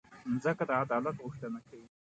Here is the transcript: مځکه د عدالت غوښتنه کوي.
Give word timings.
مځکه 0.31 0.63
د 0.69 0.71
عدالت 0.83 1.15
غوښتنه 1.23 1.59
کوي. 1.67 1.87